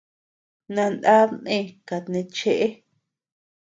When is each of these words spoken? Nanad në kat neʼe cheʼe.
Nanad 0.77 1.31
në 1.45 1.59
kat 1.91 2.03
neʼe 2.13 2.27
cheʼe. 2.37 2.67